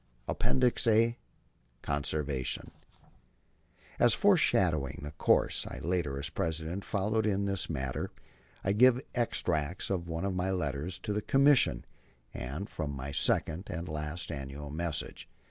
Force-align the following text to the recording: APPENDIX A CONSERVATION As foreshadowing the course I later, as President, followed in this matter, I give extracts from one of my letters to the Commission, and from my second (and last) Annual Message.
APPENDIX 0.27 0.87
A 0.87 1.15
CONSERVATION 1.83 2.71
As 3.99 4.15
foreshadowing 4.15 5.01
the 5.03 5.11
course 5.11 5.67
I 5.67 5.77
later, 5.77 6.17
as 6.17 6.31
President, 6.31 6.83
followed 6.83 7.27
in 7.27 7.45
this 7.45 7.69
matter, 7.69 8.09
I 8.63 8.71
give 8.73 9.03
extracts 9.13 9.85
from 9.89 10.05
one 10.05 10.25
of 10.25 10.33
my 10.33 10.49
letters 10.49 10.97
to 10.97 11.13
the 11.13 11.21
Commission, 11.21 11.85
and 12.33 12.67
from 12.67 12.95
my 12.95 13.11
second 13.11 13.69
(and 13.69 13.87
last) 13.87 14.31
Annual 14.31 14.71
Message. 14.71 15.29